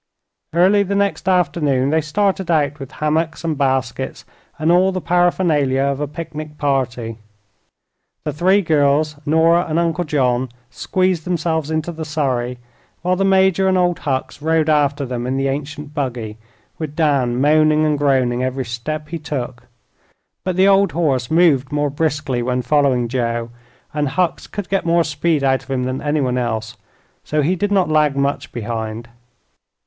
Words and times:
Early 0.55 0.81
the 0.81 0.95
next 0.95 1.29
afternoon 1.29 1.91
they 1.91 2.01
started 2.01 2.49
out 2.49 2.79
with 2.79 2.93
hammocks 2.93 3.43
and 3.43 3.55
baskets 3.55 4.25
and 4.57 4.71
all 4.71 4.91
the 4.91 4.99
paraphernalia 4.99 5.83
of 5.83 5.99
a 5.99 6.07
picnic 6.07 6.57
party. 6.57 7.19
The 8.23 8.33
three 8.33 8.63
girls, 8.63 9.17
Nora 9.27 9.63
and 9.69 9.77
Uncle 9.77 10.03
John 10.03 10.49
squeezed 10.71 11.23
themselves 11.23 11.69
into 11.69 11.91
the 11.91 12.03
surrey, 12.03 12.57
while 13.03 13.15
the 13.15 13.23
Major 13.23 13.67
and 13.67 13.77
Old 13.77 13.99
Hucks 13.99 14.41
rode 14.41 14.69
after 14.69 15.05
them 15.05 15.27
in 15.27 15.37
the 15.37 15.47
ancient 15.47 15.93
buggy, 15.93 16.39
with 16.79 16.95
Dan 16.95 17.39
moaning 17.39 17.85
and 17.85 17.95
groaning 17.99 18.41
every 18.43 18.65
step 18.65 19.09
he 19.09 19.19
took. 19.19 19.67
But 20.43 20.55
the 20.55 20.67
old 20.67 20.93
horse 20.93 21.29
moved 21.29 21.71
more 21.71 21.91
briskly 21.91 22.41
when 22.41 22.63
following 22.63 23.07
Joe, 23.07 23.51
and 23.93 24.07
Hucks 24.09 24.47
could 24.47 24.67
get 24.67 24.83
more 24.83 25.03
speed 25.03 25.43
out 25.43 25.61
of 25.61 25.69
him 25.69 25.83
than 25.83 26.01
anyone 26.01 26.39
else; 26.39 26.75
so 27.23 27.43
he 27.43 27.55
did 27.55 27.71
not 27.71 27.87
lag 27.87 28.15
much 28.15 28.51
behind. 28.51 29.07